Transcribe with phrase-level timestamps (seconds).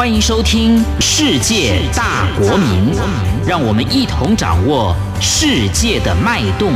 [0.00, 2.90] 欢迎收听《世界大国民》，
[3.46, 6.72] 让我们一同掌握世界的脉动。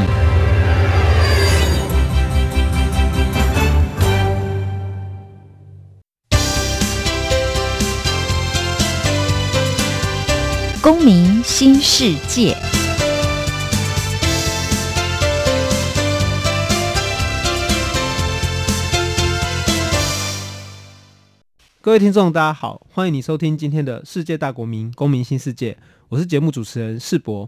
[10.83, 12.55] 公民新世界。
[21.85, 25.77] 各位听众，大家好，欢迎你收听今天的世界大国民公民新世界，
[26.09, 27.47] 我是节目主持人世博。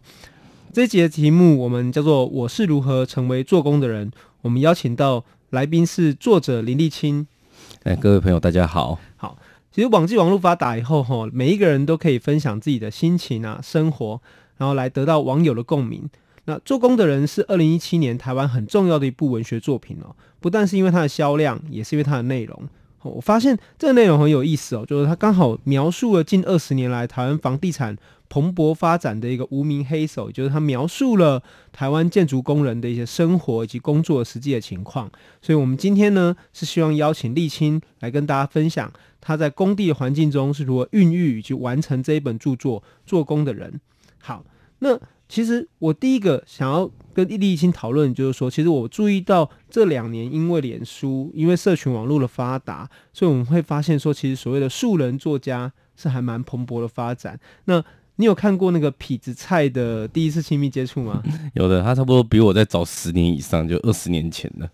[0.74, 4.12] 这一集的题目我们叫做“我是如何成为做工的人”。
[4.42, 7.26] 我们邀请到来宾是作者林立清。
[7.84, 8.98] 哎，各位朋友，大家好。
[9.16, 9.38] 好，
[9.72, 14.20] 其实网际网络发达以后，哈，每一个人都可以分享自己的心情啊、生活，
[14.58, 16.10] 然后来得到网友的共鸣。
[16.44, 22.68] 那做工的人是二零一七年台湾很重要的一部文学作品哦，不但是因为它的销量，也是因为它的内容。
[23.08, 27.96] 我发现这个内容很有意思哦，就是它刚好描述了近二十年来台湾房地产
[28.28, 35.10] 蓬勃发展的一个无名黑手，就是它描述了台湾建筑工人的一些生活以及工作实际的情况。
[35.40, 43.72] 所以，我们今天呢是希望邀请沥青来跟大家分享他在工地的环境中是如何孕育以及完成这一本著作《做工的人》。
[44.18, 44.44] 好，
[44.80, 44.98] 那。
[45.28, 57.38] 其实我第一个想要跟立青讨论，就是说，其实我注意到这两年因为脸书、因为社群网络的发达，所以我们会发现说，其实所谓的素人作家是还蛮蓬勃的发展。
[57.64, 57.84] 那
[58.16, 61.22] 你有看过那个痞子蔡的第一次亲密接触吗？
[61.54, 64.70] 有的，他差不多比我再早十年以上，就二十年前了。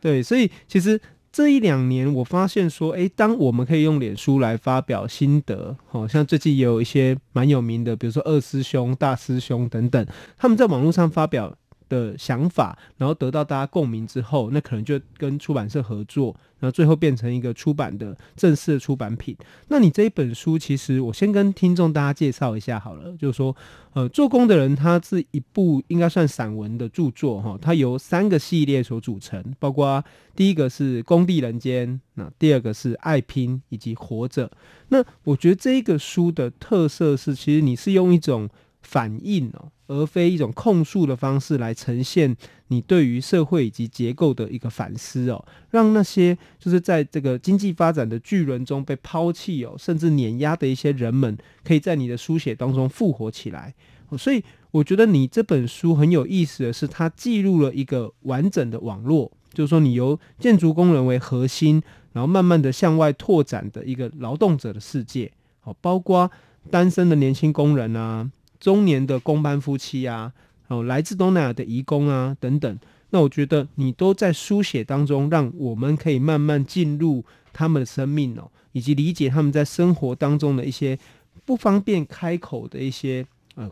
[0.00, 1.00] 对，所以其实。
[1.36, 10.06] 这一两年，我发现说，哎，当我们可以用脸书来发表心得，好像最近也有一些蛮有名的，比如说二师兄、大师兄等等，
[10.38, 11.54] 他们在网络上发表
[11.88, 19.36] 的想法，然后得到大家共鸣之后，那可能就跟出版社合作，然后最后变成一个出版的正式的出版品。
[19.68, 23.54] 那你这一本书，其实我先跟听众大家介绍一下好了，就是说，
[23.92, 30.02] 呃，做工的人，他是一部应该算散文的著作哈，它由三个系列所组成，包括
[30.34, 34.50] 第一个是工地人间，那第二个是爱拼以及活着。
[34.88, 38.48] 那我觉得这一个书的特色是，其实你是用一种
[38.86, 39.68] 反应哦。
[39.88, 42.36] 而非一种控诉的方式来呈现
[42.66, 53.72] 你对于社会以及结构的一个反思哦，让那些就是在这个经济发展的巨轮中被抛弃哦，甚至碾压的一些人们，可以在你的书写当中复活起来。
[54.18, 54.42] 所以
[54.72, 61.80] 我觉得你这本书很有意思的是，它记录了一个完整的网络，就是说你由建筑工人为核心，
[62.12, 65.30] 然后慢慢的向外拓展的一个劳动者的世界，
[65.60, 66.28] 好，包括
[66.72, 68.28] 单身的年轻工人啊。
[68.58, 70.32] 中年的工班夫妻啊，
[70.68, 72.78] 哦，来自东南亚的移工啊，等等。
[73.10, 80.98] 那我觉得你都在书写当中，让我们可以慢慢进入他们的生命哦，以及理解他们在生活当中的一些
[81.44, 83.24] 不方便开口的一些
[83.54, 83.70] 呃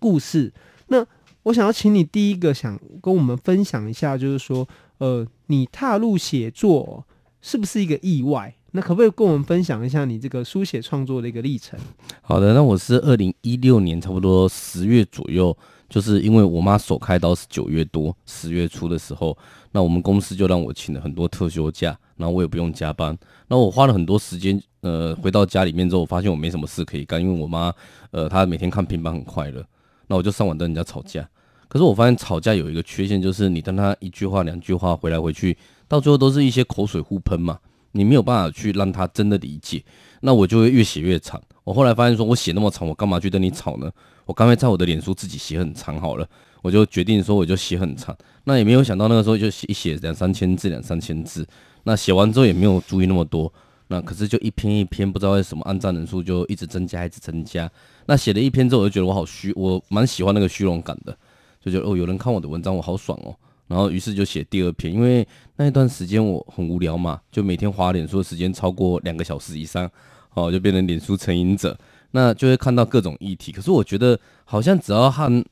[0.00, 0.52] 故事。
[0.88, 1.06] 那
[1.44, 4.66] 我想要请你第一个想跟我们分享一下，就是说，
[4.98, 7.04] 呃，你踏入写作
[7.40, 8.54] 是不是一个意外？
[8.74, 11.78] 那可不可以跟我们分享一下你这个书写创作的一个历程？
[12.22, 15.54] 好的，那我是二零一六年差不多十月左右，
[15.90, 19.36] 就是因为我妈手开刀是九月多十月初的时候，
[19.72, 23.16] 那我们公司就让我请了很多特休假，然后我也不用加班，
[23.46, 27.70] 那我花了很多时间，呃，回到家里面之后，我发现我没什么事可以干，因为我妈，
[28.10, 29.62] 呃，她每天看平板很快乐，
[30.06, 31.28] 那我就上网跟人家吵架，
[31.68, 37.58] 可是我发现吵架有一个缺陷，就是你跟她一句话两句话回来回去，到最后都是一些口水互喷嘛。
[37.92, 39.82] 你没有办法去让他真的理解，
[40.20, 41.40] 那我就会越写越长。
[41.64, 43.90] 我后来发现说，我写那么长，我干嘛去跟你吵呢？
[44.24, 46.28] 我干脆在我的脸书自己写很长好了。
[46.60, 48.16] 我就决定说，我就写很长。
[48.44, 51.46] 那也没有想到那个时候就写一写两三千字，两三千字。
[51.84, 53.52] 那写完之后也没有注意那么多。
[53.88, 57.70] 那可是就一篇一篇，不知道为什么按赞人数就一直增加，一直增加。
[58.06, 61.16] 那写了一篇之后，我就觉得我好虚，我蛮喜欢那个虚荣感的，
[61.60, 63.34] 就觉得哦，有人看我的文章，我好爽哦。
[63.72, 69.90] 然后，于是就写第二篇，因为那一段时间我很无聊嘛，就每天滑脸书的时间超过两个小时以上，
[70.34, 71.74] 哦，就变成脸书成瘾者。
[72.10, 75.44] 那就会看到各种议题，可是我觉得好像只要和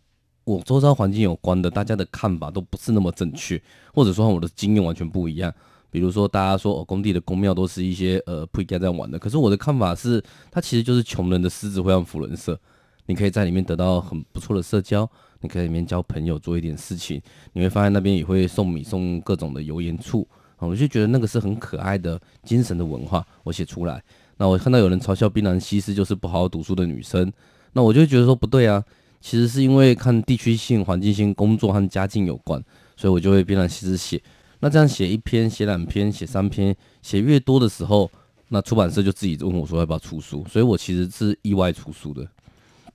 [0.45, 3.59] 我周遭环境有关的，大家的看法都不是那么正确，
[3.95, 5.51] 或者说和我的经验完全不一样。
[5.91, 12.61] 比如说，大家说哦，工地的宫庙都是一些呃不应该这样玩的，可是我的看法是，它其实就是穷人的狮子会让福人社，
[13.07, 15.11] 你可以在里面得到很不错的社交。
[15.41, 17.21] 你可以里面交朋友，做一点事情，
[17.53, 20.27] 你会发现那边也会送米，送各种的油盐醋
[20.57, 23.27] 啊，我就觉得那个是很可爱的精神的文化。
[23.43, 24.03] 我写出来，
[24.37, 27.33] 那我看到有人嘲笑槟榔西施就是不好好读书的女生，
[27.73, 28.85] 那我就觉得说不对啊，
[29.21, 32.63] 其实是因为看地区性、环境性、工作和家境有关，
[32.97, 34.21] 所以我就会槟榔西施写。
[34.61, 38.11] 那这样写一篇、写两篇、写三篇，写越多的时候，
[38.49, 42.29] 那出版社就自己问我说要不要出书，所以我其实是意外出书的。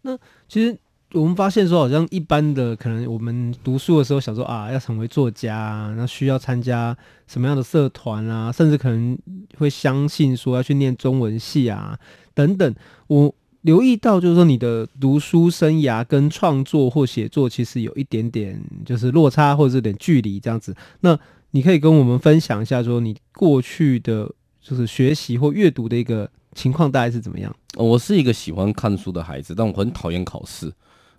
[0.04, 0.16] 那
[0.48, 0.78] 其实
[1.16, 6.96] 我们发现说，好像一般的可能我们读书的时候想说啊，要成为作家，那需要参加
[7.26, 9.18] 什么样的社团啊，甚至可能
[9.58, 11.98] 会相信说要去念中文系啊
[12.34, 12.76] 等等。
[13.08, 20.76] 我留意到就是说，你的读书生涯跟创作或写作其实有一点点就是落差或者是有点距离这样子。
[21.00, 21.18] 那
[21.52, 24.30] 你可以跟我们分享一下，说你过去的
[24.62, 27.56] 就是学习或阅读的一个情况大概是怎么样？
[27.78, 30.70] 我是一个喜欢看书的孩子，但我很讨厌考试。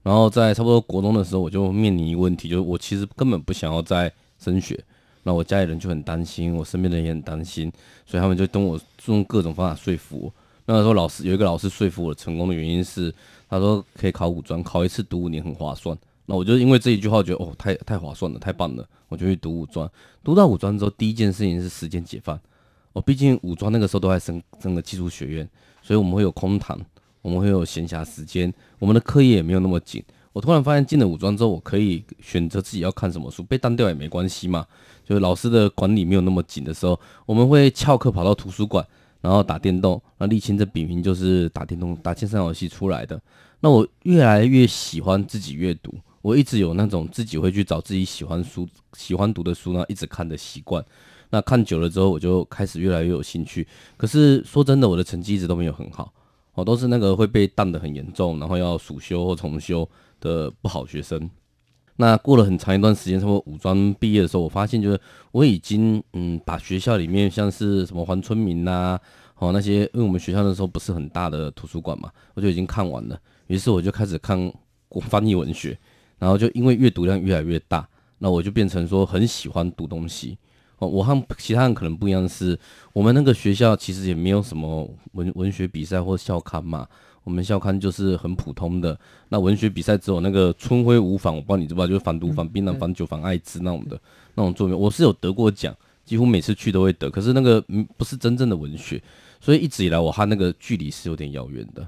[0.07, 4.79] 然后在差不多国中的时候，我就面临一个问题，就是我其实根本不想要再升学。
[5.25, 7.73] 那我家里人就很担心，我身边的人也很担心，
[8.07, 10.33] 所以他们就跟我用各种方法说服我。
[10.65, 13.13] 那个时候老师有一个老师说服我成功的原因是，
[13.51, 15.99] 他说可以考五专，考一次读五年很划算。
[16.27, 19.91] 那我就因为这一句话，觉得哦，太太划算了，太棒了，我就去读五专。
[20.23, 22.39] 读到五专之后，第一件事情是时间解放。
[22.93, 25.49] 哦，毕竟五专那个时候都在升升个技术学院，
[25.83, 26.81] 所以我们会有空堂，
[27.27, 30.01] 我们会有闲暇时间，我们的课业也没有那么紧。
[30.33, 34.65] 我突然发现进了武装之后，我可以选择自己要看什么书，被当掉也没关系嘛。
[35.05, 36.97] 就是老师的管理没有那么紧的时候，
[37.27, 38.87] 我们会翘课跑到图书馆，
[39.21, 40.01] 然后打电动。
[40.19, 43.21] 那立青这笔名就是打电动、打线上游戏出来的。
[43.59, 45.93] 那我越来越喜欢自己阅读。
[46.23, 50.85] 我一直有那种自己会去找自己喜欢书、喜欢读的书，然后一直看的习惯。
[51.31, 53.67] 那看久了之后，我就开始越来越有兴趣。
[53.97, 56.13] 可是说真的，我的成绩一直都没有很好，
[56.57, 59.89] 哦都是那个会被淡得很严重，然后要暑修或重修
[60.19, 61.31] 的不好学生。
[61.95, 65.01] 那过了很长一段时间，差不多五专毕业的时候，我发现就是
[65.31, 68.99] 我已经嗯把学校里面像是什么黄春明呐，
[69.37, 73.17] 哦那些，因为我们学校那时候不是很大的图书馆嘛，我就已经看完了。
[73.47, 74.53] 于是我就开始看
[75.03, 75.79] 翻译文学。
[76.19, 77.87] 然后就因为阅读量越来越大，
[78.17, 80.39] 那我就变成说很喜欢读东西。
[80.79, 82.59] 哦，我和其他人可能不一样的是，
[82.93, 86.87] 我们那个学校其实也没有什么文文学比赛或校刊嘛。
[87.25, 88.97] 我们校刊就是很普通的。
[89.31, 94.01] 那文学比赛只有那个春晖无妨，我不知道你知不知道，就是反毒、反槟榔、反酒、反艾滋那种的
[94.35, 94.79] 那种作品。
[94.79, 95.75] 我是有得过奖，
[96.05, 97.11] 几乎每次去都会得。
[97.11, 99.03] 可是那个嗯不是真正的文学，
[99.41, 101.85] 所以一直以来我和那个距离是有点遥远的。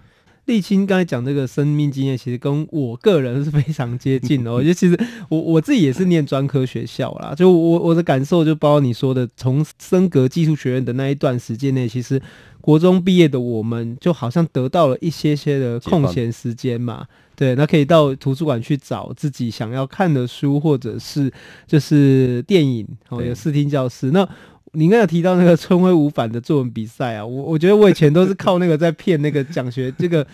[0.48, 4.50] 立青刚才讲这个生命经验，其实跟我个人是非常接近的。
[4.52, 4.98] 我觉得其实
[5.28, 12.20] 我我自己也是念专科学校啦，就我我的感受就包括你说的，从升格技术学院的那一段时间内，其实
[12.62, 17.06] 国中毕业的我们就好像得到了一些些的空闲时间嘛。
[17.36, 21.30] 对，那可以到图书馆去找自己想要看的书，或者是
[21.66, 24.26] 就是电影哦，有视听教室那。
[24.72, 30.26] 你应该有提到那个春晖无反的作文比赛啊，我我觉得我以前都是靠那个在骗那个奖学 这个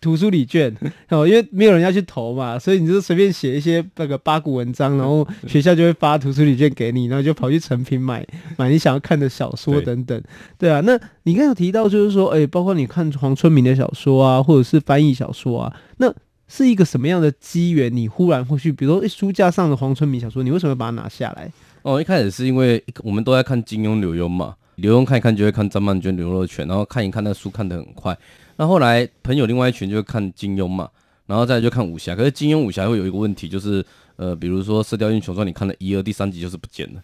[0.00, 0.74] 图书礼券
[1.08, 8.26] 哦，因为没有人要去投嘛，所以你就随便写一些那个八股文章，然后学校就会发图书礼券给你，然后就跑去诚品买
[8.58, 10.22] 买你想要看的小说等等，
[10.58, 16.12] 对啊，那你刚才有提到就是说，哎，包括你看黄春明的小说啊，或者是翻译小说啊，那
[16.48, 17.94] 是一个什么样的机缘？
[17.94, 21.50] 你忽然会去，比如说书架上的黄春明小说，你为什么要把它拿下来？
[21.88, 28.14] 哦，一开始是因为我们都在看金庸、柳庸嘛，柳庸看一看就会看张曼娟、刘若全，然后看一看那书看得很快。
[28.56, 30.86] 那后来朋友另外一群就会看金庸嘛，
[31.24, 32.14] 然后再就看武侠。
[32.14, 33.82] 可是金庸、武侠会有一个问题，就是
[34.16, 37.00] 呃，比如说《射雕英雄传》，你看了一二，第三集就是不见了，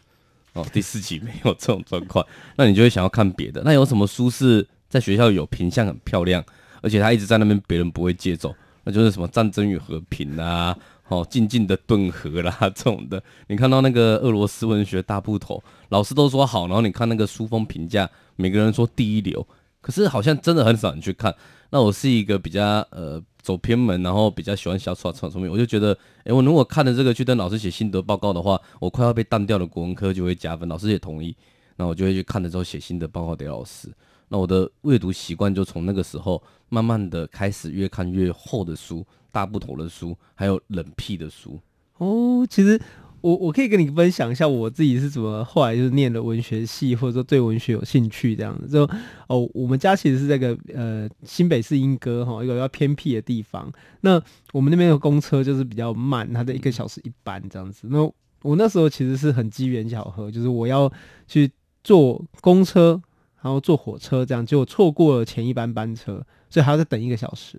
[0.52, 2.22] 哦，第四集没有这种状况，
[2.54, 3.62] 那你就会想要看别的。
[3.64, 6.44] 那有什么书是在学校有品相很漂亮，
[6.82, 10.76] 而且他一直在那边，别人不会借走，那就是什么《战争与和平》啊。
[11.08, 19.46] 哦，静静的顿河啦， 这种的，你看到那个俄罗斯文学大部头，老师都说好，然后你看那个书封评价，每个人说第一流，
[19.82, 21.34] 可是好像真的很少人去看。
[21.70, 31.36] 那我是一个比较呃走偏门，然后比较喜欢小说传说明，我就觉得，哎，我如果看了这个去跟老师写心得报告的话，我快要被淡掉的国文科就会加分，老师也同意，
[31.76, 33.92] 那我就会去看了之后写心得报告给老师。
[34.28, 39.04] 那我的阅读习惯就从那个时候慢慢的开始越看越厚的书。
[39.34, 41.58] 大部头的书，还有冷僻的书
[41.98, 42.46] 哦。
[42.48, 42.80] 其实
[43.20, 48.68] 我我可以跟你分享一下我自己是怎么后来就是念了文学系，或者说对文学有兴趣这样子。
[48.68, 48.88] 就
[49.26, 53.68] 哦，我们家其实是这个呃新北市莺歌哈，一个比较偏僻的地方。
[54.02, 54.22] 那
[54.52, 57.88] 我们那边的公车就是比较慢，它的一个小时一班这样子。
[57.90, 58.00] 那
[58.42, 60.92] 我那时候其实是很机缘巧合，就是我要
[61.26, 61.50] 去
[61.82, 63.00] 坐公车，
[63.42, 67.58] 然后坐火车这样，结果错过了前一班班车，所以还要再等一个小时。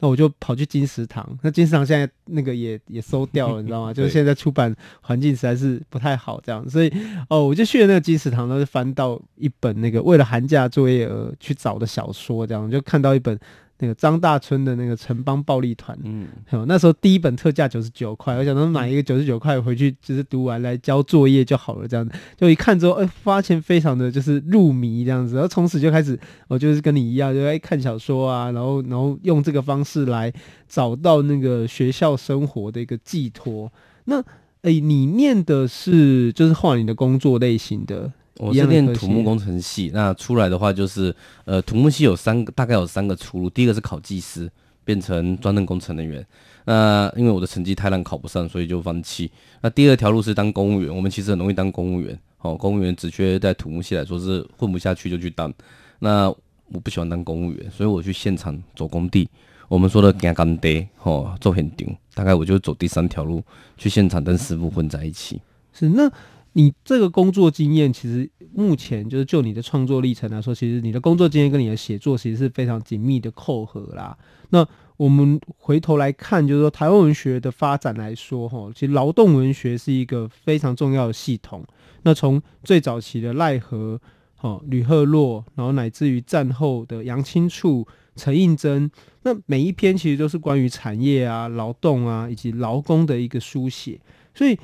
[0.00, 3.92] 那我就跑去金石堂，那金石堂现在那个也也收掉了，你知道吗？
[3.94, 6.92] 就是现在出版环境实在是不太好，这样，所以
[7.28, 13.38] 哦，我就去了那个金石堂，然后就翻到一本那个为了寒假作业而去找的小说，这样就看到一本
[13.80, 16.28] 那个张大春的那个城邦暴力团，嗯，
[16.68, 26.18] 那时候第一本特价九十九块，我想能买一个九十九块回去，就是读完来交作业就好了，这样子，就一看之后，哎、欸，发现非常的就是入迷这样子，然后从此就开始，
[26.48, 30.32] 我就是跟你一样，就爱看小说啊，然后然后用这个方式来
[30.68, 33.72] 找到那个学校生活的一个寄托。
[34.04, 34.20] 那，
[34.62, 38.12] 哎、欸，你念的是就是后来你的工作类型的？
[38.40, 43.50] 我是念土木工程系，那出来的话就是，呃，土木系有三个，大概有三个出路。
[43.50, 44.50] 第一个是考技师，
[44.82, 46.26] 变成专任工程人员。
[46.64, 49.30] 那因为我的成绩太烂，考不上，所以就放弃。
[49.60, 52.18] 那第二条路是当公务员，我们其实很容易当公务员。
[52.38, 55.52] 哦，公务员只缺在土木系来说是混不下去就去当。
[55.98, 56.30] 那
[56.72, 59.28] 我不喜欢当公务员，所以我去现场走工地。
[59.68, 61.86] 我们说的干干爹，哦，做很丢。
[62.14, 63.42] 大概我就走第三条路，
[63.76, 65.42] 去现场跟师傅混在一起。
[65.74, 66.10] 是那。
[66.52, 74.18] 你这个工作经验，其实目前就是就你的创作历程来说，其实你的工作经验跟你的写作其实是非常紧密的扣合啦。
[74.48, 74.66] 那
[74.96, 81.64] 我们回头来看，就是说台湾文学的发展来说，哈，其实劳动文学是一个非常重要的系统。
[82.02, 84.00] 那从最早期的赖和、
[84.34, 88.90] 哈吕赫洛，然后乃至于战后的杨青处、陈映真，
[89.22, 94.00] 那每一篇其实都是关于产业啊、劳动啊以及劳工的一个书写，
[94.34, 94.58] 所以。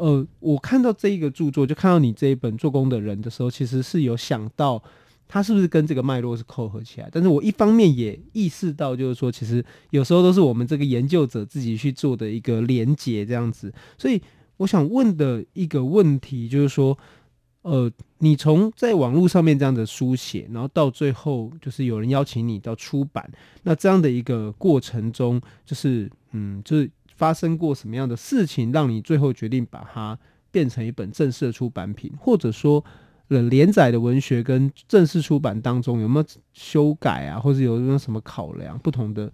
[0.00, 4.82] 呃，我看到这一个著作，就看到你这一本做工的人的时候，其实是有想到
[5.28, 7.08] 他是不是跟这个脉络是扣合起来。
[7.12, 13.70] 但是我一方面也意识到，就是说，其实有时候都是我们这个研究者自己去做的一个连结，这样子。
[13.98, 14.18] 所以
[14.56, 16.96] 我想问的一个问题就是说，
[17.60, 23.30] 呃，你从在网络上面这样的书写，然后到最后就是有人邀请你到出版，
[23.64, 26.90] 那这样的一个过程中，就是嗯，就是。
[27.20, 30.18] 发生过什么样的事情，让你最后决定把它
[30.50, 32.10] 变成一本正式的出版品？
[32.18, 32.82] 或者说，
[33.28, 36.24] 呃，连载的文学跟正式出版当中有没有
[36.54, 39.30] 修改啊，或者有没有什么考量、不同的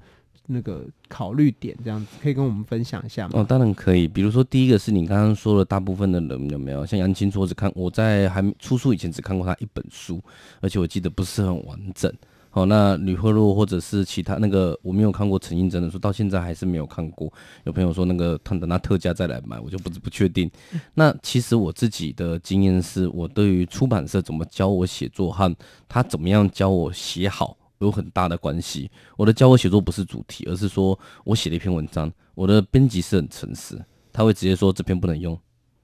[0.49, 1.79] 那个考虑点？
[1.85, 3.35] 这样子可以跟我们分享一下吗？
[3.37, 4.09] 哦，当然可以。
[4.09, 10.21] 比如说，第一个是你刚刚说的，大部分的人有没有像杨青处，只看我在还出书以前只看过他一本书，
[10.61, 12.13] 而且我记得不是很完整。
[12.57, 17.31] 哦，那吕赫若或者是其他那个我没有看过陈映真的书，到现在还是没有看过。
[17.65, 20.51] 有朋友说那个他等他特价再来买，我就不不确定。
[20.95, 25.55] 那其实我自己的经验是，我对于出版社怎么教我写作和
[25.87, 28.91] 他怎么样教我写好有很大的关系。
[29.19, 33.79] 我的教我写作不是主题，而是说我写了一篇文章，我的编辑是很诚实，
[34.15, 35.39] 他会直接说这篇不能用，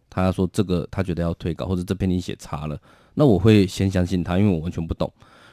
[0.08, 2.80] 他说这个他觉得要退稿，或者这篇你写差了，
[3.12, 5.12] 那我会先相信他，因为我完全不懂。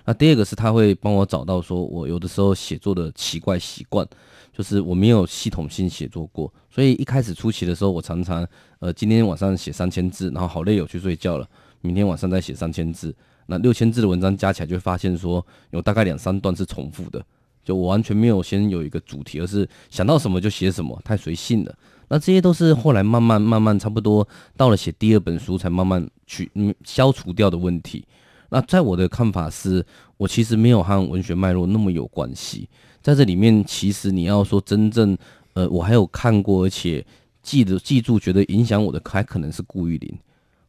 [0.10, 4.04] 那第二个是他会帮我找到说，我有的时候写作的奇怪习惯，
[4.52, 8.44] 就是我没有系统性写作过，所以一开始初期的时候，我常常
[8.80, 11.48] 呃今天晚上写三千字，然后好累，我去睡觉了，
[11.82, 17.24] 明天晚上再写三千字，那六千字的文章加起来就会发现说有大概两三段是重复的，
[17.64, 21.76] 就我完全没有先有一个主题，而是想到什么就写什么，太随性了。
[22.08, 28.04] 那这些都是后来慢慢慢慢差不多到了写第二本书才慢慢去嗯消除掉的问题。
[28.50, 29.86] 那在我的看法是，
[30.18, 32.68] 我其实没有和文学脉络那么有关系。
[33.02, 35.18] 在这里面，其实你要说真正，
[35.54, 37.06] 呃，我还有看过而且
[37.42, 40.18] 记得记住，觉得影响我的，还可能是顾玉玲。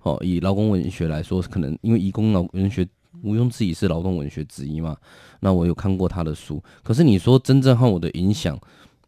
[0.02, 2.86] 哦，以劳工文学来说，可能因为移工劳文学
[3.22, 4.96] 毋庸置疑是劳动文学之一嘛。
[5.40, 8.58] 那我有看过他的书，可是你说真正和我的影响，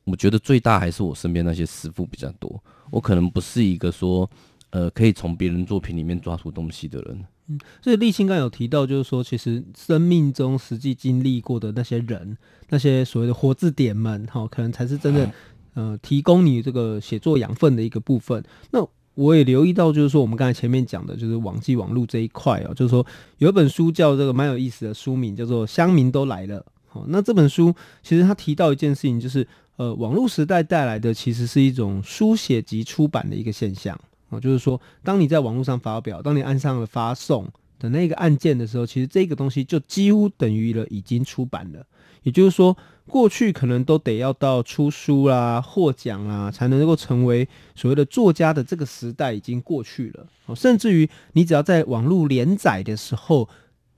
[0.04, 2.62] 我觉得最大还是我身边那些师傅比较多。
[2.90, 4.28] 我可能不是一个说，
[4.70, 7.24] 呃，可以从别人作品里面抓出东西的人。
[7.48, 12.36] 嗯，所以立青刚有提到，就是说，其实生命中实际经历过的那些人，
[12.68, 15.32] 那些所谓的活字典们，哈，可能才是真的，
[15.74, 18.42] 呃，提供你这个写作养分的一个部分。
[18.70, 23.04] 那我也留意到，就是说，我们刚才前面讲的，就是网际网络这一块哦，就是说，
[23.38, 26.60] 有一本书叫这个蛮有意思的书名，叫做《乡民都来了》。
[26.86, 29.46] 好，那这本书其实他提到一件事情，就是
[29.76, 33.98] 呃，网络时代带来的其实是一种书写及出版的一个现象。
[34.32, 37.46] 哦，就是说，当你在网络上发表，当你按上了发送
[37.78, 41.86] 的那个按键的时候，其实这个东西就几乎等于了已经出版了。
[42.22, 42.74] 也就是说，
[43.06, 50.26] 过去可能都得要到出书啦、获奖啦，才能够成为所谓的作家的这个时代已经过去了。
[50.46, 53.46] 哦，甚至于你只要在网络连载的时候，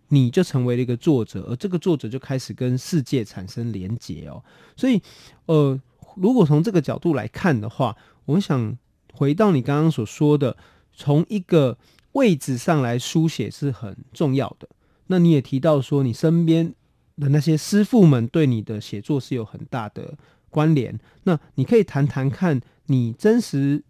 [0.09, 4.43] 你就成为了一个作者，而这个作者就开始跟世界产生连结哦。
[4.75, 5.01] 所以，
[5.47, 5.81] 呃，
[6.17, 8.77] 如果从这个角度来看的话，我想。
[9.17, 10.57] 回到你刚刚所说的，
[10.93, 11.79] 从一个
[12.13, 14.69] 位置上来书写是很重要的。
[15.07, 16.75] 那你也提到说，你身边
[17.17, 20.19] 的那些师傅们对你的写作是有很大的
[20.51, 20.99] 关联。
[21.23, 23.83] 那你可以谈谈看你真实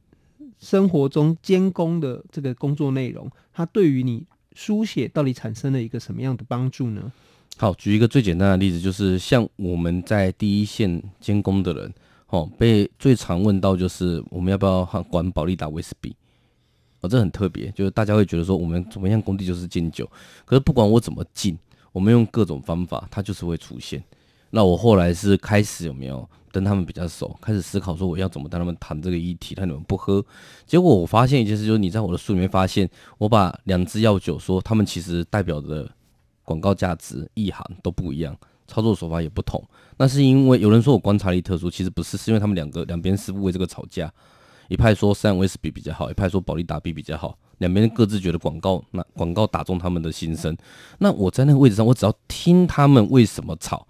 [0.59, 7.11] 生活中监工的这个工作内容，它对于你书写到底产生了一个什么样的帮助呢？
[7.57, 11.95] 好，举一个最简单的例子，就是像我们在第一线监工的人，
[12.35, 16.17] 哦，被最常问到就是我们要不要管保利达威士比？
[17.01, 20.11] 哦，这很特别，就是大家会觉得说我们怎么样工地就是禁酒，
[20.45, 21.57] 可是不管我怎么禁，
[21.93, 24.03] 我们用各种方法，它就是会出现。
[24.51, 30.25] 那我后来是开始有没有跟他们比较熟，开始思考说我要怎么跟他们谈这个议题，让你们不喝。
[30.67, 35.91] 结果我发现一件事，就是你在我的书里面发现，我把两支药酒说他们其实代表的。
[36.47, 39.63] 广告价值、意涵都不一样，操作手法也不同。
[39.97, 44.13] 那是因为有人说我观察力特殊，其实不是，是因为他们两个两边师傅为这个吵架，
[44.69, 50.57] 一派说三威士比比较好，一派说保利达 B 比较好，两边各自觉得广告那广告打中他们的心声。
[50.99, 53.87] 那我在那个位置上，我只要听他们为什么吵，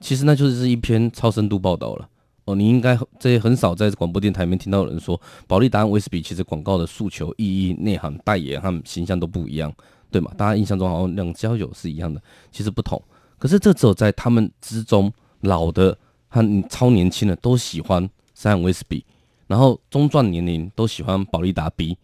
[0.00, 2.08] 其实那就是一篇超深度报道了。
[2.44, 9.72] 哦，你应该这些很少在广播电台里面听到有人说保利达威士比其实广告的诉求、意义、内涵、代言和形象都不一样。
[10.10, 10.30] 对吗？
[10.36, 13.02] 大家印象中好像两交友是一样的，其实不同。
[13.42, 19.04] 可是这只有在他们之中，老的和超年轻的都喜欢三洋威士比，
[19.48, 21.98] 然后中壮年龄都喜欢保力达 B，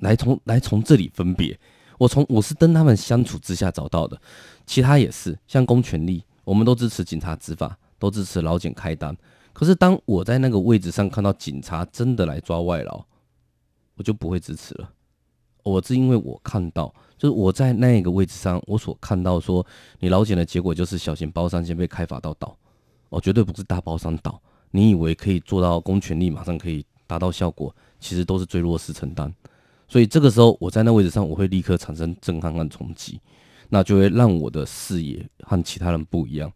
[0.00, 1.56] 来从来从这里分别。
[1.96, 4.20] 我从我是跟他们相处之下找到的，
[4.66, 9.16] 其他也是像公权力，我们都支持警察执法，都支持老检开单。
[9.52, 13.04] 可是当我在那个位置上看到警察真的来抓外劳，
[13.94, 14.90] 我就不会支持了。
[15.62, 16.92] 我是因为我看到。
[17.18, 19.64] 就是我在那个位置上，我所看到说，
[19.98, 22.56] 你老检的结果就是小型包商先被开发到倒，
[23.10, 24.40] 哦，绝对不是大包商倒。
[24.70, 29.30] 你以为可以做到公权力马上可以达到效果，其实都是最弱势承担。
[29.86, 33.20] 所以这个时候我在那位置上，我会立刻产生震撼和冲击，
[33.68, 36.50] 那就会让我的视野和其他人不一样。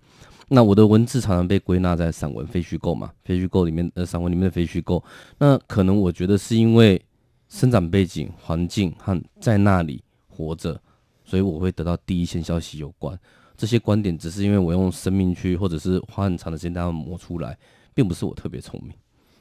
[0.48, 5.04] 那我的文字常常被归纳在散文非虚构嘛，非虚构里面呃，散文里面的非虚构。
[5.36, 6.98] 那可能我觉得是因为
[7.54, 10.02] 生长背景、环境和在那里。
[10.36, 10.76] 活着，
[11.24, 13.16] 所以我会得到第一线消息有关
[13.56, 17.56] 这些观点，只是因为我用生命去，或者是花很长的时间让他们磨出来，
[17.94, 18.92] 并不是我特别聪明。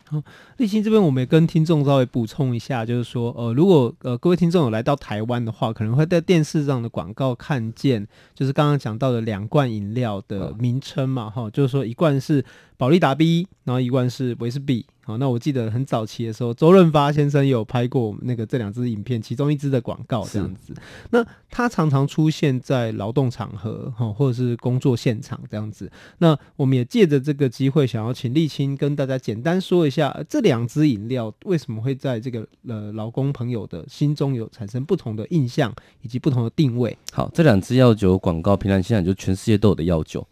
[0.06, 0.22] 好，
[0.58, 12.46] 立新这边我们也跟听众稍微补充一下，就是说，呃，如果呃各位听众有来到台湾的话，可能会在电视上的广告看见，就是刚刚讲到的两罐饮料的名称嘛，哈、嗯，就是说一罐是
[12.78, 14.86] 保利达 B，然后一罐是威士比。
[15.06, 20.74] 好，那我记得很早期的时候，周润发先生有拍过那个这两支影片，其中一支的广告这样子。
[21.12, 25.92] 那他常常出现在劳动场合，哈，或者是工作现场这样子。
[26.20, 36.98] 那我们也借着这个机会，想要请立青跟大家简单说一下，这两支饮料为什么会在这个呃劳工朋友的心中有产生不同的印象以及不同的定位。
[37.12, 40.26] 好，这两支药酒广告，平常现在就全世界都有的药酒。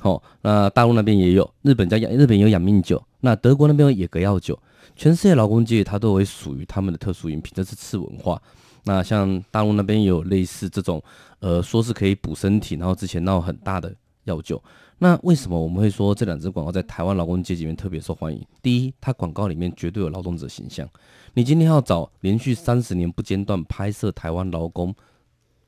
[0.00, 3.02] 好，那大陆那边也有，日本叫养，日本有养命酒。
[3.20, 4.56] 那德国那边有野格药酒，
[4.94, 8.40] 全世界劳工界它都会属于他们的特殊饮品，这是次文化。
[8.84, 11.02] 那像大陆那边也有类似这种，
[11.40, 13.92] 呃，说是可以补身体，然后之前闹很大的
[14.24, 14.62] 药酒。
[14.98, 18.40] 那为什么我们会说这两支广告在台湾劳工界里面特别受欢迎？
[18.62, 20.88] 第一，它广告里面绝对有劳动者形象。
[21.34, 24.94] 你今天要找连续三十年不间断拍摄台湾劳工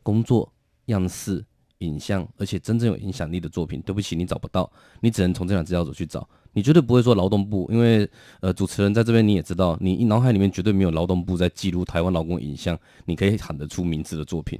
[0.04, 0.52] 工作
[0.86, 1.44] 样式。
[1.80, 6.26] 影像，而且真正有影响力的作品，对不起，你找不到，你只能从这两资料组去找。
[6.52, 8.08] 你绝对不会说劳动部，因为
[8.40, 14.58] 呃，主持人在这边你也知道，你脑海里面绝对没有劳动部在记录台湾劳工影像，你可以喊得出名字的作品，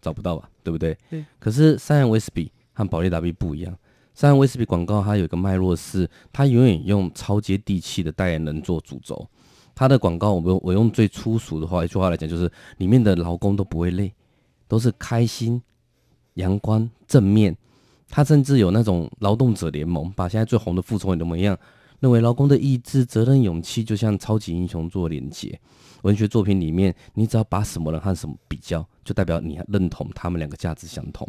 [0.00, 0.48] 找不到吧？
[0.62, 0.96] 对不对？
[1.10, 1.24] 对。
[1.38, 3.76] 可是三洋威士比和保利达 B 不一样，
[4.14, 9.28] 三洋威士比广告它有一个脉络是，它永远用超接地气的代言人做主轴，
[9.74, 14.10] 它的广告我们我用最粗俗的话一句话来讲，就是里面的劳工都不会累，
[14.66, 15.62] 都是开心。
[16.36, 17.54] 阳光正面，
[18.08, 21.58] 他甚至有那种劳动者联盟，把现在最红的复仇者联盟一样，
[22.00, 25.58] 认为劳工的意志、责任、勇气就像超级英雄做连接。
[26.02, 31.28] 文学作品里面，你只要把什么人和什么比较，就代表你认同他们两个价值相同。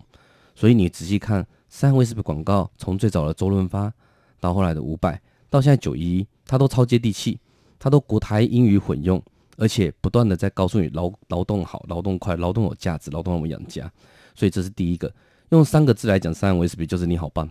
[0.54, 3.92] 所以你仔细看三位是不是广告，从最早的周润发，
[4.40, 7.40] 到后来的伍佰，到现在九一一，他都超接地气，
[7.80, 9.22] 他都国台英语混用，
[9.58, 13.90] 而且不断的在告诉你劳劳动好、劳动快、劳动有价值、劳动我们养家。
[14.38, 15.12] 所以这是第一个，
[15.50, 17.50] 用三个字来讲，三洋威士比就是你好棒。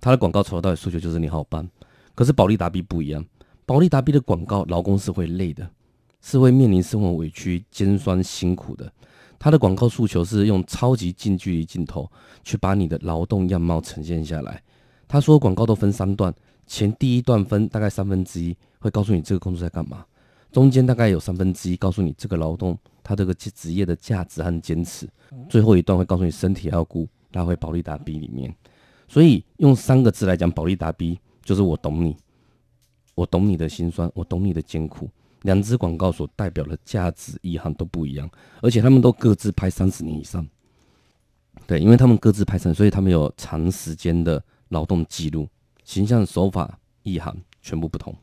[0.00, 1.66] 他的广告从头到尾诉求就是你好棒。
[2.16, 3.24] 可是保利达 B 不一样，
[3.64, 5.70] 保利达 B 的广告，劳工是会累的，
[6.20, 8.92] 是会面临生活委屈、尖酸辛苦的。
[9.38, 12.10] 他的广告诉求是用超级近距离镜头
[12.42, 14.60] 去把你的劳动样貌呈现下来。
[15.06, 16.34] 他说广告都分三段，
[16.66, 20.04] 前第一段分大概三分之一会告诉你这个工作在干嘛，
[20.50, 22.76] 中间大概有三分之一告诉你这个劳动。
[23.10, 25.08] 他这个职业的价值和坚持，
[25.48, 28.54] 最后一段会告诉你身体要顾，拉回保利达 B 里面。
[29.08, 32.16] 所以用三个字来讲，保利达 B 就是我懂你，
[33.16, 35.10] 我懂你的辛酸，我懂你的艰苦。
[35.42, 38.30] 两支广告所代表的价值意涵都不一样，
[38.62, 40.46] 而且他们都各自拍三十年以上，
[41.66, 45.48] 对，因为他们各自派生，所以他们有长时间的劳动记录，
[45.82, 48.14] 形象手法意涵全部不同。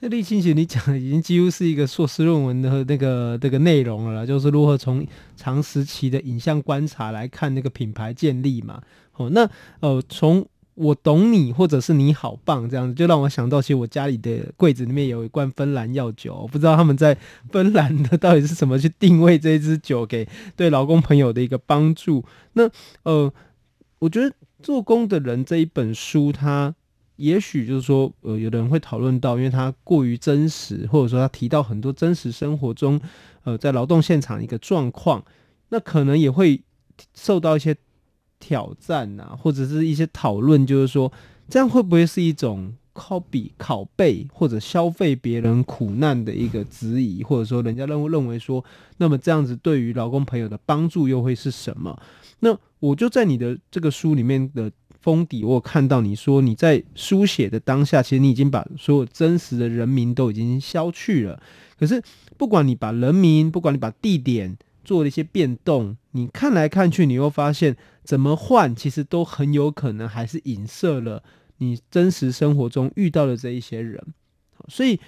[0.00, 8.82] 那立清姐，你讲的已经几乎是一个硕士论文的那个这个内容了，就是如何从长时期的影像观察来看那个品牌建立嘛。
[9.14, 9.48] 哦，那
[9.80, 17.16] 呃，从我懂你或者是你好棒这样子，就让我想到，其实我家里的柜子里面有一罐芬兰药酒，我不知道他们在
[17.50, 22.22] 芬兰的到底是怎么去定位这一支酒给对劳工朋友的一个帮助。
[22.52, 22.68] 那
[23.04, 23.32] 呃，
[24.00, 26.74] 我觉得做工的人这一本书它。
[27.16, 33.00] 也许就是说，呃，有的人会讨论到，因为它过于真实，或者说他提到很多真实生活中，
[33.44, 35.24] 呃，在劳动现场一个状况，
[35.68, 36.60] 那可能也会
[37.14, 37.76] 受到一些
[38.40, 41.12] 挑战啊，或者是一些讨论，就是说，
[41.48, 48.64] 这样会不会是一种 copy 拷贝或者消费别人苦难的一个质疑，或者说人家认为认为说，
[48.96, 51.96] 那么这样子对于劳工朋友的帮助又会是什么？
[52.40, 54.72] 那我就在你的这个书里面的。
[55.04, 61.42] 封底，我看到你说你在书写的当下，其实你已经把所有真实的人名都已经消去了。
[61.78, 62.02] 可是，
[62.38, 71.22] 不管你把人名，不管你把地点做了一些变动，你看来看去，你又发现怎么换，其实都很有可能还是影射了
[71.58, 74.02] 你真实生活中遇到的这一些人。
[74.68, 74.98] 所以，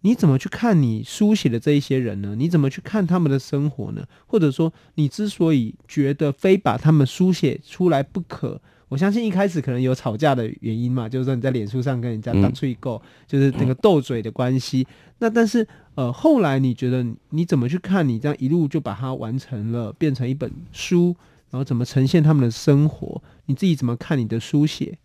[0.00, 2.34] 你怎么去看你书写的这一些人呢？
[2.36, 4.04] 你怎么去看他们的生活呢？
[4.26, 8.60] 或者说，你之所以觉得非把他们书写出来不可？
[8.94, 14.86] 我相信一开始可能有吵架的原因嘛，就是说你在脸书上跟人家打嘴勾，就是那个斗嘴的关系。
[15.18, 21.06] 那但是呃，后来你觉得你怎么去看你这样一路就把它完成了，变成一本书，
[21.50, 23.20] 然后怎么呈现他们的生活？
[23.46, 24.96] 你自己怎么看你的书写？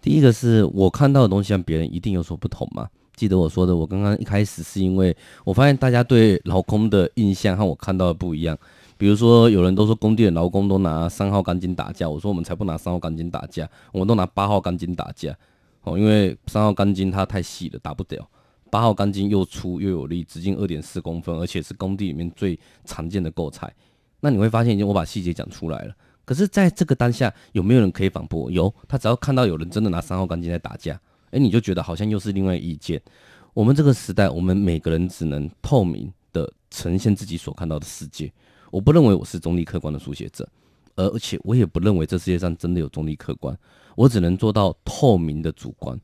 [0.00, 2.88] 第一个是我看到的东西跟别人一定有所不同嘛。
[3.16, 8.58] 记得我说的，我刚刚一开始是因为我发现大家对劳工的印象和我看到的不一样。
[8.96, 15.36] 比如说，有人都说工地的劳工都拿三号钢筋打架，我说我们才不拿三号钢筋打架，我们都拿八号钢筋打架。
[15.82, 18.22] 哦，因为三号钢筋它太细了，打不掉；
[18.70, 23.70] 八号钢筋又粗又有力，直径二点四公分，而且是工地里面最常见的构材。
[24.20, 25.94] 那你会发现，已经我把细节讲出来了。
[26.24, 28.50] 可是，在这个当下，有没有人可以反驳？
[28.50, 30.98] 有，他只要看到有人真的拿三号钢筋在打架，
[31.34, 33.00] 诶，你就觉得好像又是另外一件。
[33.52, 38.32] 我们这个时代，我们每个人只能透明的呈现自己所看到的世界。
[38.70, 40.48] 我不认为我是中立客观的书写者，
[40.96, 43.56] 而且我也不认为这世界上真的有中立客观。
[43.96, 46.00] 我只能做到透明的主观。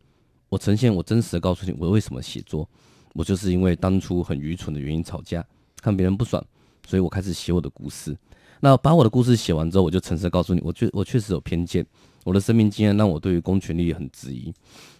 [0.48, 2.68] 我呈现我真实的告诉你，我为什么写作。
[3.12, 5.44] 我就是因为当初很愚蠢的原因吵架，
[5.80, 6.44] 看别人不爽，
[6.88, 8.16] 所以我开始写我的故事。
[8.60, 11.86] 那把我的故事写完之后，我就诚实告诉你，我确我确实有偏见。
[12.24, 14.52] 我的生命经验让我对于公权力很质疑，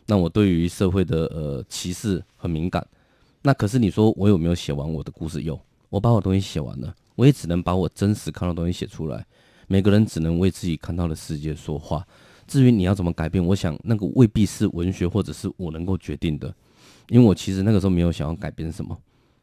[0.07, 2.87] 让我对于社会的呃歧视很敏感。
[3.43, 5.43] 那可是你说我有没有写完我的故事？
[5.43, 6.95] 有，我把我东西写完了。
[7.17, 9.27] 我也只能把我真实看到的东西写出来。
[9.67, 12.07] 每个人只能为自己看到的世界说话。
[12.47, 16.53] 至于你要怎么改变，我想那个未必是文学或者是我能够决定的。
[17.09, 18.97] 因为我其实那个时候没有想要改变什么，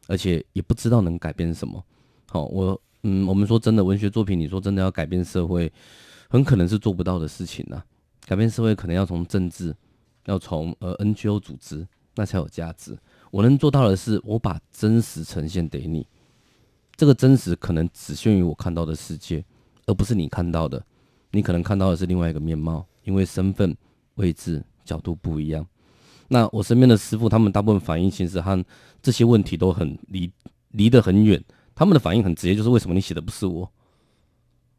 [0.06, 1.82] 而且也不知道能改变什么。
[2.26, 5.72] 好，我嗯，我们说真的，文学作品，你说真的要改变社会，
[6.28, 7.82] 很可能是做不到的事情呢。
[8.26, 9.74] 改变社会可能要从政治，
[10.26, 12.96] 要从呃 NGO 组织，那才有价值。
[13.30, 16.06] 我能做到的是，我把真实呈现给你。
[16.96, 19.44] 这个真实可能只限于我看到的世界，
[19.86, 20.84] 而不是你看到的。
[21.30, 23.76] 你可能看到的是另外一个面貌，因为身份、
[24.16, 25.66] 位置、角度不一样。
[26.26, 28.64] 那我身边的师傅，他们大部分反应其实和
[29.00, 30.30] 这些问题都很离
[30.72, 31.42] 离得很远。
[31.74, 33.70] 他们的反应很直接，就是为什么你写的不是我？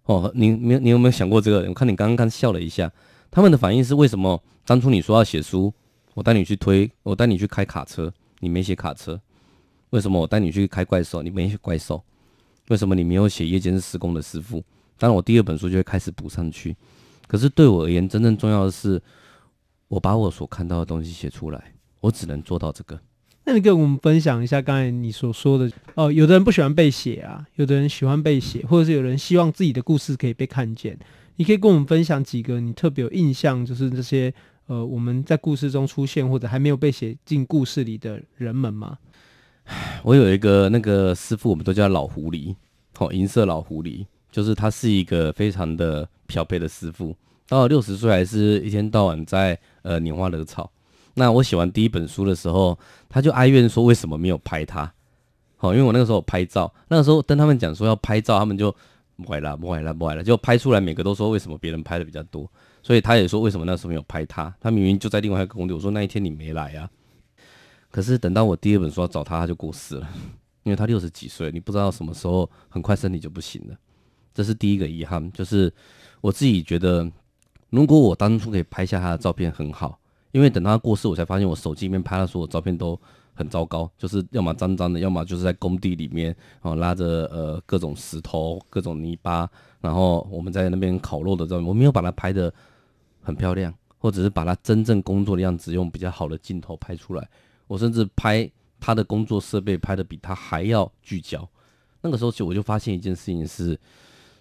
[0.10, 1.70] 哦，你没你有没有想过这个？
[1.70, 2.92] 我看你刚刚笑了一下。
[3.30, 5.72] 他们的反应是为什么当初你说要写书，
[6.16, 9.22] 我带你去推，我带你去开卡车，你没写卡车？
[9.92, 12.04] 为什么我带你去开怪兽，你没写怪兽？
[12.70, 14.64] 为什么你没有写夜间施工的师傅？
[14.98, 16.76] 当然，我第二本书就会开始补上去。
[17.28, 19.00] 可是对我而言，真正重要的是，
[19.90, 21.74] 我把我所看到的东西写出来。
[22.02, 23.00] 我只能做到这个。
[23.50, 30.96] 那你跟我们分享一下刚才你所说的哦、有的人不喜欢被写啊，有的人喜欢被写，或者是有人希望自己的故事可以被看见。
[31.38, 34.32] 你可以跟我们分享几个你特别有印象，就是这些
[34.68, 39.00] 呃，我们在故事中出现或者还没有被写进故事里的人们吗？
[40.04, 42.56] 我有一个那个师傅，我们都叫老狐狸，
[43.00, 47.16] 哦，银色老狐狸，就是他是一个非常的漂配的师傅，
[47.48, 50.72] 到了六十岁还是一天到晚在呃拈花惹草。
[51.20, 52.80] 那我写完第一本书的时候，
[53.10, 54.92] 他就哀怨说为什么没有拍他，
[55.58, 58.74] 好，因为我那个时候拍照，那个时候跟他们讲说要拍照，他们就
[59.18, 62.50] 不来了，不来了，不来了，就拍出来每个都说为什么别人拍的比较多，
[62.82, 66.90] 所以他也说为什么那时候没有拍他，他明明就在另外一个工地，我说那一天你没来啊。
[67.92, 70.08] 可是等到我第二本书要找他，他就过世了，
[70.64, 73.76] 因为他六十几岁，你不知道什么时候很快身体就不行了。
[74.34, 75.74] 这是第一个遗憾，就是
[76.22, 77.06] 我自己觉得，
[77.72, 80.00] 如果我当初可以拍下他的照片很好，
[80.32, 83.00] 因为等他过世，我才发现我手机里面拍的所有照片都
[83.34, 89.50] 很糟糕，就是要么脏脏的，要么就是在工地里面哦拉着呃各种石头、各种泥巴，
[89.82, 92.54] 然后我们在那边烤肉的照片，我没有把它拍得
[93.22, 97.28] 很漂亮，或者是把他真正工作的样子用比较好的镜头拍出来。
[97.68, 101.48] 我甚至拍他的工作设备拍得比他还要聚焦。
[102.02, 103.80] 那个时候，就我就发现一件事情是，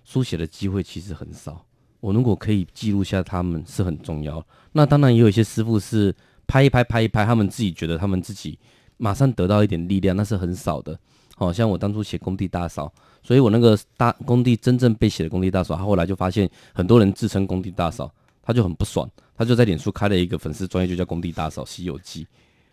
[0.04, 1.64] 书写的机会其实很少。
[2.00, 4.44] 我如果可以记录下他们是很重要。
[4.72, 6.14] 那当然也有一些师傅是
[6.46, 8.58] 拍一拍拍一拍，他们自己觉得他们自己。
[8.96, 10.98] 马上得到一点力量，那是很少的。
[11.36, 22.26] 好像我当初写工地大嫂，所以我那个大工地真正被写的工地大嫂，他后来就发现很多人自称工地大嫂，他就很不爽，他就在脸书开了一个粉丝专业，就叫工地大嫂西游记。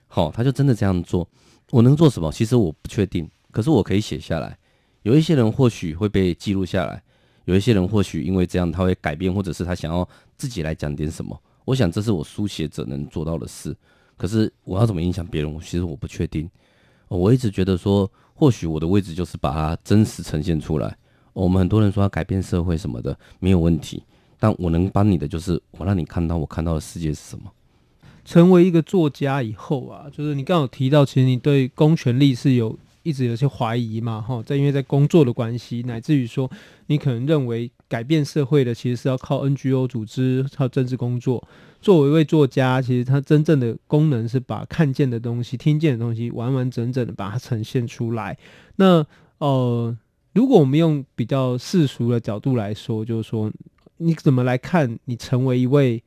[0.08, 1.28] 好，他就真的这样做。
[1.70, 2.32] 我能做什么？
[2.32, 4.58] 其实我不确定，可是我可以写下来。
[5.04, 7.04] 有一些人或许会被记录下来，
[7.46, 11.40] 有一些人或许因为这样他会改变，或者是他想要自己来讲点什么。
[11.64, 13.76] 我想这是我书写者能做到的事。
[14.18, 15.60] 可是我要怎么影响别人？
[15.60, 16.50] 其实我不确定。
[17.08, 20.98] 我一直觉得说，或许我的位置就是把它真实呈现出来。
[21.34, 24.02] 我们很多人说要改变社会什么的，没有问题。
[24.40, 27.52] 但我能帮你的就是，我让你看到我看到的世界是什么。
[28.24, 36.50] 成为一个作家以后啊，就是你刚刚有提到，其实你对公权力是有一直有些怀疑嘛，哈，在因为在工作的关系，乃至于说
[36.88, 41.48] 你可能认为改变社会的其实是要靠 NGO 组织，靠政治工作。
[41.80, 48.36] 作为一位作家，其实他真正的功能是把看见的东西、听见的东西，完完整整的把它呈现出来。
[48.78, 49.06] 那
[49.38, 49.96] 呃，
[50.34, 53.52] 如果我们用比较世俗的角度来说，就是说，
[53.98, 56.02] 你怎么来看你成为一位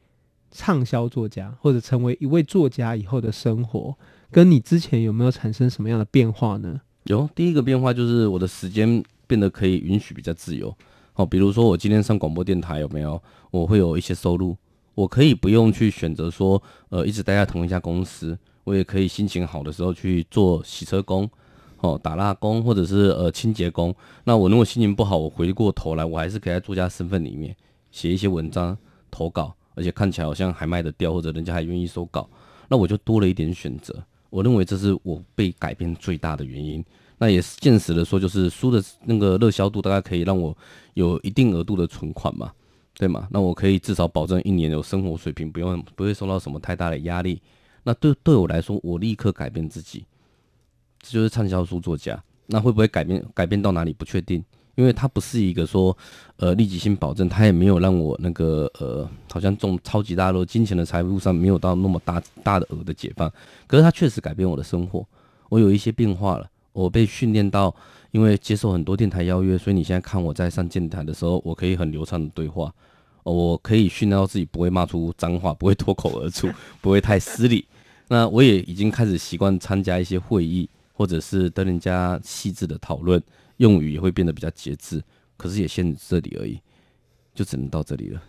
[0.50, 3.96] 畅销作家，或者成为一位作家以后的生活，
[4.32, 6.80] 跟你之前有没有产生什么样的变化呢？
[7.12, 10.74] 有，第一个变化就是我的时间变得可以允许比较自由。
[11.14, 13.20] 哦，比如说我今天上广播电台有没有？
[13.50, 14.56] 我会有一些收入。
[14.94, 21.28] 我可以不用去选择说，呃，一直待在同一家公司，我也可以心情好的时候去做洗车工，
[21.80, 23.94] 哦，打蜡工，或者是呃清洁工。
[24.24, 27.56] 那我如果心情不好，我回过头来，我还是可以在作家身份里面
[27.90, 28.76] 写一些文章
[29.10, 32.28] 投稿，而且看起来好像还卖得掉，或者人家还愿意收稿，
[32.68, 33.94] 那我就多了一点选择。
[34.30, 36.84] 我认为这是我被改变最大的原因。
[37.18, 40.56] 那也是现实的说，就是书的那个热销度大概可以让我
[40.94, 42.52] 有一定额度的存款嘛。
[42.94, 43.28] 对嘛？
[43.30, 47.40] 那我可以至少保证一年有生活水平，不用不会受到什么太大的压力。
[47.84, 50.04] 那对对我来说，我立刻改变自己，
[50.98, 52.20] 这就是畅销书作家。
[52.46, 53.24] 那会不会改变？
[53.32, 54.44] 改变到哪里不确定，
[54.78, 55.96] 因为它不是一个说
[56.36, 63.28] 呃立即性保证，它也没有让我那个呃好像中超级大乐金钱的财富上没有到那么大大的额的解放。
[63.66, 65.04] 可是它确实改变我的生活，
[65.48, 66.48] 我有一些变化了。
[66.72, 67.74] 我被训练到，
[68.12, 72.72] 因为接受很多电台邀约，所以你现在看我在上电台的时候，我可以很流畅的对话。
[73.24, 76.48] 我可以训练到自己不会骂出脏话，不会脱口而出，
[76.80, 77.66] 不会太失礼。
[78.06, 83.20] 那我也已经开始习惯参加一些会议，或者是跟人家细致的讨论，
[83.58, 85.00] 用语也会变得比较节制。
[85.36, 86.58] 可是也限这里而已，
[87.32, 88.20] 就只能到这里了。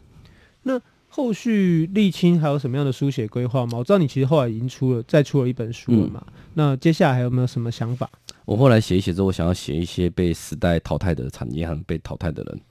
[0.61, 3.79] 那后续沥青还有什么样的书写规划吗？
[3.79, 6.23] 我知道你其实后来已经出了，再出了一本书了嘛。
[6.27, 8.07] 嗯、那接下来还有没有什么想法？
[8.45, 12.61] 我后来写一写之后，我想要写一些被时代淘汰的产业和被淘汰的人。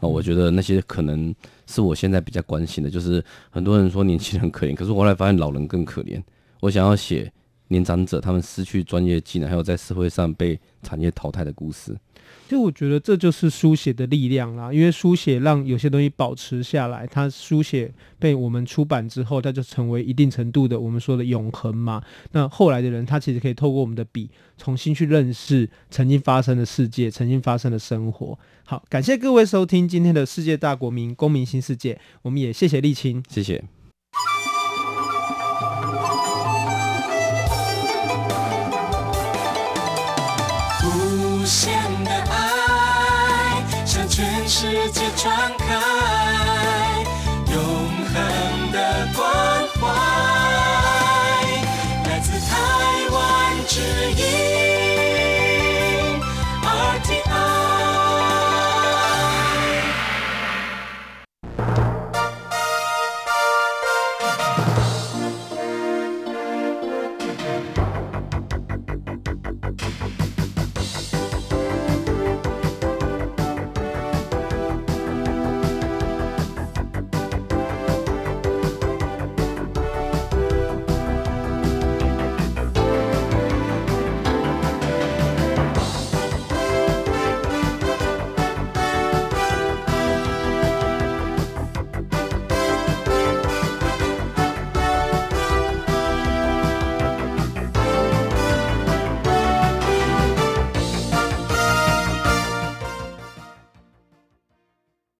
[0.00, 1.32] 哦，我觉得那些可能
[1.68, 6.20] 是我现在比较关心的，就是很多人说年轻人可怜，可是我后来发现老人更可怜。
[6.58, 7.32] 我想要写
[7.70, 11.96] 年长者他们失去专业技能，还有在社会上被产业淘汰的故事。
[12.44, 22.02] 其实我觉得这就是书写的力量啦，因为书写让有些东西保持下来，它书写被我们出版之后，它就成为一定程度的我们说的永恒嘛。
[22.32, 24.28] 那后来的人，他其实可以透过我们的笔，
[24.58, 28.36] 重新去认识曾经发生的世界，曾经发生的生活。
[28.64, 33.62] 好，感谢各位收听今天的世界大国民公民新世界，我们也谢谢立青，谢谢。